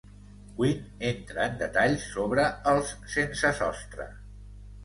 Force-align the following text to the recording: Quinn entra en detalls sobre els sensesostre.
Quinn 0.59 0.79
entra 1.09 1.43
en 1.51 1.59
detalls 1.59 2.07
sobre 2.15 2.47
els 2.73 2.97
sensesostre. 3.17 4.09